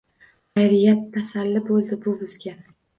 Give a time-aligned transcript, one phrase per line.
[0.59, 2.61] Hayriyat tasalli bo‘ldi bu bizga.